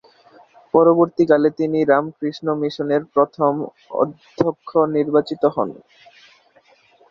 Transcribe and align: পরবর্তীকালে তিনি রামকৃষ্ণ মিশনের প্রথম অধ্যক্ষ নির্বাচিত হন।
পরবর্তীকালে 0.73 1.49
তিনি 1.59 1.79
রামকৃষ্ণ 1.83 2.47
মিশনের 2.61 3.03
প্রথম 3.13 3.53
অধ্যক্ষ 4.01 4.69
নির্বাচিত 4.95 5.43
হন। 5.55 5.69